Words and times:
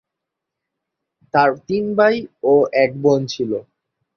তার 1.33 1.49
তিন 1.67 1.83
ভাই 1.95 2.15
ও 2.43 2.53
এক 2.83 2.91
বোন 3.03 3.19
ছিল। 3.25 3.51